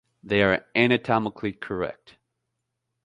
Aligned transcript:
They 0.23 0.41
are 0.41 0.65
anatomically 0.75 1.53
correct. 1.53 2.15